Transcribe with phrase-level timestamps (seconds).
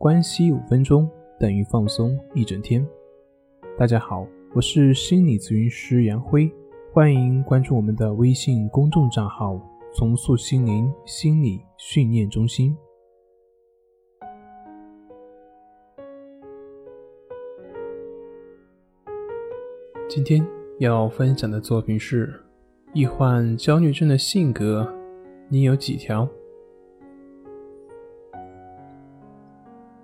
[0.00, 1.06] 关系五分钟
[1.38, 2.82] 等于放松一整天。
[3.76, 6.50] 大家好，我是心理咨询师杨辉，
[6.90, 9.60] 欢迎关注我们的微信公众账号
[9.92, 12.74] “重塑心灵心理训练中心”。
[20.08, 20.42] 今天
[20.78, 22.42] 要分享的作品是：
[22.94, 24.90] 易患焦虑症的性格，
[25.50, 26.26] 你有几条？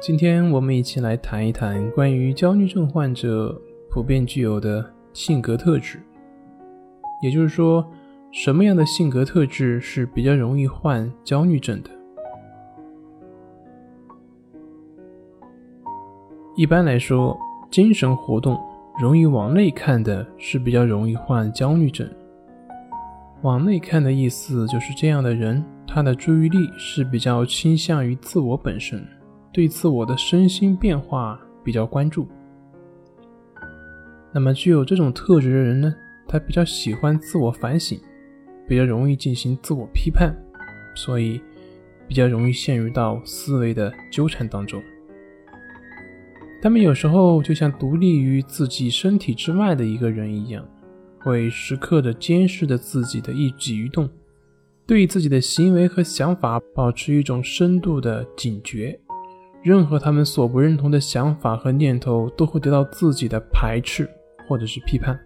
[0.00, 6.00] 今天我们一起来谈一谈关于焦虑症患者普遍具有的性格特质，
[7.20, 7.84] 也就是说，
[8.30, 11.90] 什么样的性格特质是比较容易患焦虑症的？
[16.56, 17.36] 一般来说，
[17.68, 18.56] 精神活动
[19.00, 22.08] 容易往内看的是比较容易患焦虑症。
[23.42, 29.04] 往内看的意思就是这样的人，他的注意力是比较倾向于自我本身。
[29.52, 32.28] 对自我的身心变化比较关注，
[34.32, 35.94] 那么具有这种特质的人呢，
[36.26, 37.98] 他比较喜欢自我反省，
[38.66, 40.36] 比较容易进行自我批判，
[40.94, 41.40] 所以
[42.06, 44.82] 比较容易陷入到思维的纠缠当中。
[46.60, 50.66] 他们有时候就像独立于自己身体之外的一个人一样，
[51.20, 54.08] 会时刻的监视着自己的一举一动，
[54.86, 59.00] 对自己的行为和想法保持一种深度的警觉。
[59.62, 64.08] 任何他们所不认同的想法和念头，都会得到自己的排斥
[64.46, 65.18] 或者是批判。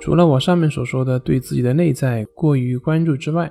[0.00, 3.50] 除了我上面所说的对自己的内在过于关注之外，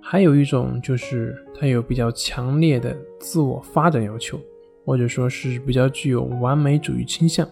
[0.00, 4.40] 还有一种就是他有比较强烈的自我发展要求，
[4.84, 7.46] 或者说是比较具有完美主义倾向。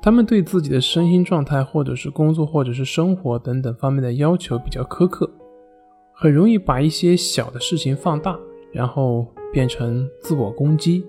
[0.00, 5.30] 他们对自己的身心状态，或者是工作，或者是生活等等方面的要求比较苛刻，
[6.12, 8.36] 很容易把一些小的事情放大，
[8.72, 9.26] 然后。
[9.52, 11.04] 变成自我攻击，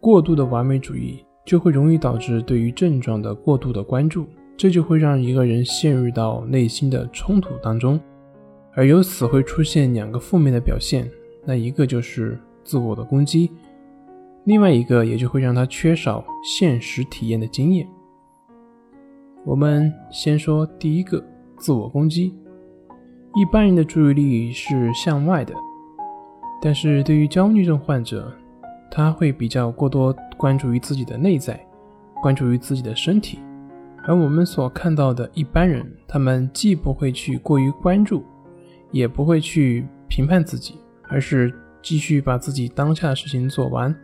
[0.00, 4.26] 过度的完美主义就会容易导致对于症状的过度的关注，
[4.56, 8.00] 这就会让一个人陷入到内心的冲突当中，
[8.74, 11.08] 而由此会出现两个负面的表现，
[11.44, 13.52] 那一个就是自我的攻击，
[14.42, 17.86] 另外一个也就会让他缺少现实体验的经验。
[19.44, 21.24] 我们先说第一个，
[21.56, 22.34] 自我攻击，
[23.36, 25.54] 一般人的注意力是向外的。
[26.60, 28.32] 但是对于焦虑症患者，
[28.90, 31.58] 他会比较过多关注于自己的内在，
[32.20, 33.38] 关注于自己的身体，
[34.04, 38.24] 而我们所看到的一般人，他们既不会去过于关注，
[38.90, 40.74] 也不会去评判自己，
[41.04, 43.94] 而是继续把自己当下的事情做完，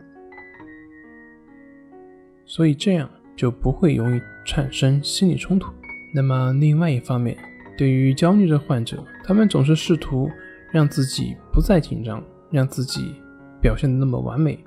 [2.45, 5.73] 所以这样就不会容易产生心理冲突。
[6.13, 7.35] 那么另外一方面，
[7.77, 10.29] 对于焦虑症患者，他们总是试图
[10.71, 12.23] 让自己不再紧张。
[12.51, 13.15] 让自己
[13.61, 14.57] 表现的那么完美，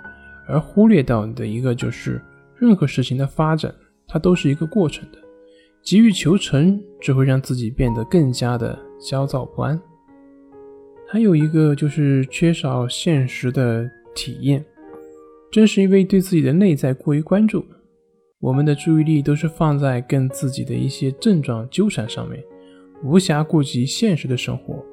[0.46, 2.20] 而忽略到的一个就是，
[2.56, 3.74] 任何事情的发展，
[4.06, 5.18] 它都是一个过程的。
[5.82, 9.80] 急于求成，只会让自己变得更加的焦躁不安。
[11.08, 14.64] 还有一个就是缺少现实的体验。
[15.50, 17.64] 正是因为对自己的内在过于关注，
[18.38, 22.44] 我们的注意力都是放在跟自己的一些症状纠缠上面，
[23.02, 24.84] 无暇顾及现实的生活。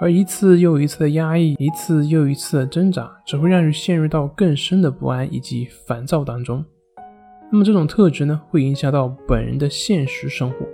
[0.00, 6.64] 而一次又一次的压抑，一次又一次的挣扎，只会让人陷入到更深的不安以及烦躁当中。
[7.52, 10.66] 那么这种特质呢，会影响到本人的现实生活，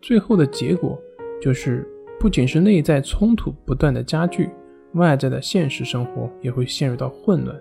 [0.00, 0.98] 最后的结果
[1.42, 1.86] 就是，
[2.18, 4.48] 不仅是内在冲突不断的加剧，
[4.94, 7.54] 外在的现实生活也会陷入到混乱。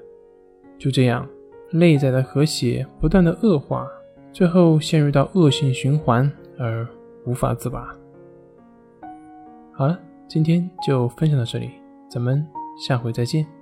[0.80, 1.28] 就这样，
[1.69, 3.86] 内在的和谐不断的恶化，
[4.31, 6.88] 最后陷入到恶性循环而
[7.25, 7.94] 无法自拔。
[9.74, 10.00] 好了。
[10.27, 11.71] 今天就分享到这里，
[12.09, 12.45] 咱们
[12.85, 13.56] 下回再见。